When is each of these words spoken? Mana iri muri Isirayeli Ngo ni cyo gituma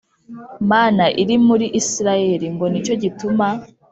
Mana 0.71 1.03
iri 1.21 1.35
muri 1.47 1.65
Isirayeli 1.79 2.47
Ngo 2.53 2.65
ni 2.69 2.79
cyo 2.85 2.93
gituma 3.03 3.47